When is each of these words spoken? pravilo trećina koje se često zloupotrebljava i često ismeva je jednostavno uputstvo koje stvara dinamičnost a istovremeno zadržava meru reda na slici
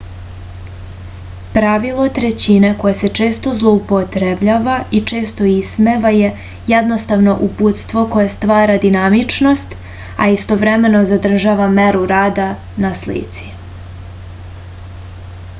pravilo 1.57 2.05
trećina 2.15 2.71
koje 2.79 2.93
se 3.01 3.09
često 3.19 3.51
zloupotrebljava 3.59 4.77
i 5.01 5.01
često 5.11 5.49
ismeva 5.51 6.13
je 6.17 6.31
jednostavno 6.73 7.37
uputstvo 7.49 8.07
koje 8.17 8.33
stvara 8.37 8.79
dinamičnost 8.89 9.77
a 10.25 10.31
istovremeno 10.39 11.03
zadržava 11.15 11.69
meru 11.79 12.05
reda 12.17 12.49
na 12.87 12.95
slici 13.05 13.49